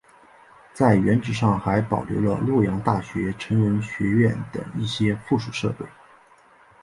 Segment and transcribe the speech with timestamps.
[0.73, 5.85] 在原址上还保留了洛阳大学成人学院等一些附属设施。